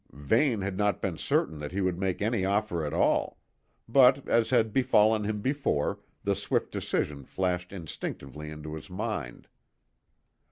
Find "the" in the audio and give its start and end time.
6.23-6.33